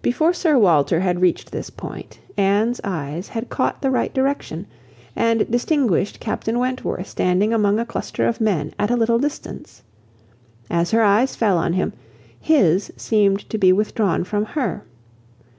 Before 0.00 0.32
Sir 0.32 0.56
Walter 0.56 1.00
had 1.00 1.20
reached 1.20 1.52
this 1.52 1.68
point, 1.68 2.20
Anne's 2.38 2.80
eyes 2.82 3.28
had 3.28 3.50
caught 3.50 3.82
the 3.82 3.90
right 3.90 4.14
direction, 4.14 4.66
and 5.14 5.50
distinguished 5.50 6.20
Captain 6.20 6.58
Wentworth 6.58 7.06
standing 7.06 7.52
among 7.52 7.78
a 7.78 7.84
cluster 7.84 8.26
of 8.26 8.40
men 8.40 8.72
at 8.78 8.90
a 8.90 8.96
little 8.96 9.18
distance. 9.18 9.82
As 10.70 10.92
her 10.92 11.02
eyes 11.02 11.36
fell 11.36 11.58
on 11.58 11.74
him, 11.74 11.92
his 12.40 12.90
seemed 12.96 13.40
to 13.50 13.58
be 13.58 13.74
withdrawn 13.74 14.24
from 14.24 14.46
her. 14.46 14.84